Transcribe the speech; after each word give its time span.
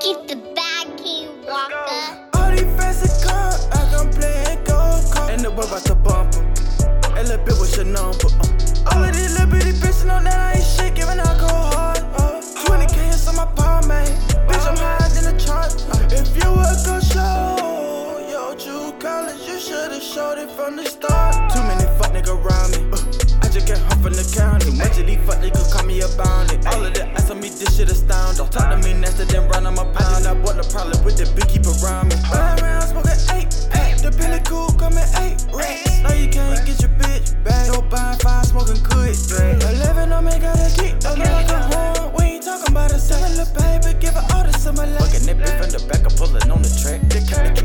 Keep 0.00 0.28
the 0.28 0.36
bag, 0.54 0.96
King 0.96 1.28
Walker. 1.44 2.28
All 2.34 2.50
these 2.50 2.62
fancy 2.78 3.08
cars, 3.26 3.66
I 3.72 3.90
can 3.90 4.10
play 4.12 4.44
and 4.48 4.64
go 4.64 4.74
kart. 5.12 5.30
And 5.30 5.42
the 5.42 5.50
boy 5.50 5.62
about 5.62 5.84
to 5.86 5.94
bump 5.96 6.34
him. 6.34 6.46
A 7.16 7.22
little 7.22 7.44
bit 7.44 7.58
with 7.58 7.76
your 7.76 7.86
number. 7.86 8.26
Uh. 8.40 8.51
From 20.52 20.76
the 20.76 20.84
start. 20.84 21.34
Too 21.52 21.62
many 21.64 21.84
fuck 21.98 22.12
nigga 22.12 22.36
around 22.36 22.70
me. 22.72 22.80
Uh. 22.92 23.00
I 23.42 23.48
just 23.48 23.66
get 23.66 23.78
home 23.78 24.02
from 24.02 24.12
the 24.12 24.26
county. 24.36 24.70
Much 24.76 24.98
of 24.98 25.06
these 25.06 25.20
fuck 25.24 25.38
niggas 25.40 25.72
call 25.72 25.84
me 25.84 26.00
a 26.00 26.08
bounty. 26.16 26.56
All 26.68 26.84
of 26.84 26.92
the 26.94 27.08
ass 27.16 27.30
on 27.30 27.40
me, 27.40 27.48
this 27.48 27.76
shit 27.76 27.90
astounding. 27.90 28.36
Don't 28.36 28.52
talk 28.52 28.70
to 28.70 28.76
me 28.84 28.94
nasty, 28.94 29.24
then 29.24 29.48
run 29.48 29.66
on 29.66 29.74
my 29.74 29.84
pound. 29.96 30.26
I 30.26 30.32
want 30.32 30.60
the 30.60 30.66
problem 30.68 31.02
with 31.04 31.16
the 31.16 31.26
big 31.34 31.48
keep 31.48 31.64
around 31.66 32.08
me. 32.08 32.16
Ride 32.30 32.60
around 32.60 32.86
smoking 32.92 33.20
eight 33.36 33.50
pack. 33.70 33.98
The 33.98 34.10
Billy 34.12 34.40
cool 34.44 34.70
coming 34.76 35.08
eight 35.24 35.40
racks. 35.52 36.00
No, 36.04 36.12
you 36.12 36.28
can't 36.28 36.60
get 36.66 36.80
your 36.80 36.92
bitch 37.00 37.32
back. 37.44 37.68
No 37.72 37.82
buying 37.82 38.18
five, 38.20 38.46
smoking 38.46 38.82
good. 38.84 39.16
Eleven, 39.62 40.12
on 40.12 40.24
me, 40.24 40.36
got 40.38 40.56
a 40.58 40.68
dick. 40.76 40.94
I 41.06 41.16
know 41.16 41.32
like 41.32 41.48
a 41.48 41.60
horn. 41.72 42.12
We 42.18 42.36
ain't 42.36 42.44
talking 42.44 42.72
about 42.72 42.92
a 42.92 42.98
little 42.98 43.48
baby. 43.56 43.98
Give 43.98 44.14
her 44.14 44.26
all 44.34 44.44
the 44.44 44.52
left. 44.52 45.00
Fucking 45.00 45.26
that 45.26 45.36
bitch 45.38 45.54
from 45.58 45.70
the 45.70 45.80
back, 45.88 46.04
I'm 46.04 46.12
pulling 46.16 46.50
on 46.50 46.62
the 46.62 46.70
track. 46.82 47.61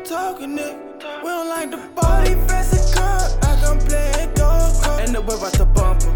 No 0.00 0.06
talking 0.06 0.58
it. 0.58 0.76
We 1.22 1.28
don't 1.28 1.48
like 1.48 1.70
the 1.70 1.78
body 1.94 2.34
fancy 2.46 2.78
car. 2.94 3.20
I 3.42 3.56
can 3.60 3.78
play 3.86 4.12
and 4.18 4.36
go 4.36 4.44
kart. 4.82 5.04
And 5.04 5.14
the 5.14 5.20
boy 5.20 5.34
about 5.34 5.52
to 5.54 5.64
bump 5.64 6.02
him. 6.02 6.14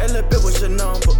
A 0.00 0.06
little 0.06 0.28
bit 0.28 0.44
with 0.44 0.60
your 0.60 0.70
number. 0.70 1.12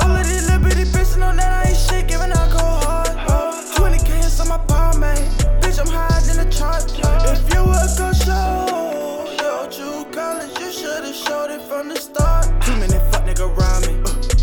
All 0.00 0.10
of 0.10 0.26
these 0.26 0.48
little 0.48 0.62
bitty 0.62 0.84
bitches 0.90 1.18
know 1.18 1.34
that 1.34 1.64
I 1.64 1.68
ain't 1.68 1.78
shit, 1.78 2.08
giving 2.08 2.32
I 2.32 2.48
go 2.50 2.58
hard. 2.58 3.10
Oh, 3.28 3.74
20k 3.76 4.16
inside 4.16 4.48
my 4.48 4.58
palm, 4.66 5.00
man. 5.00 5.18
Bitch, 5.60 5.78
I'm 5.80 5.86
higher 5.86 6.20
than 6.22 6.44
the 6.44 6.52
chart. 6.52 6.84
If 7.30 7.42
you 7.54 7.62
would 7.64 7.92
go 7.98 8.12
show 8.12 9.26
your 9.42 9.70
true 9.70 10.04
colors, 10.12 10.52
you 10.60 10.72
should've 10.72 11.14
showed 11.14 11.50
it 11.50 11.62
from 11.62 11.88
the 11.88 11.96
start. 11.96 12.46
Too 12.62 12.76
many 12.76 12.98
fuck 13.10 13.24
nigga 13.26 13.46
around 13.46 13.86
me. 13.86 13.94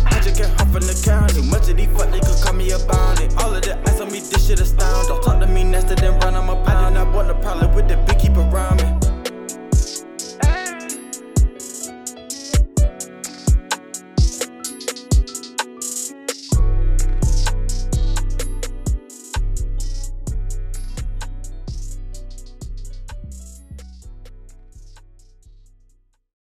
I 0.06 0.20
just 0.20 0.36
get 0.36 0.48
home 0.58 0.70
from 0.72 0.84
the 0.86 0.96
county. 1.04 1.42
Much 1.42 1.68
of 1.68 1.76
these 1.76 1.88
fuck 1.96 2.08
niggas 2.08 2.44
call 2.44 2.54
me 2.54 2.70
a 2.70 2.78
bounty. 2.78 3.28
All 3.38 3.54
of 3.54 3.62
the 3.62 3.78
ice 3.88 4.00
on 4.00 4.08
me, 4.12 4.20
this 4.20 4.46
shit 4.46 4.60
is 4.60 4.72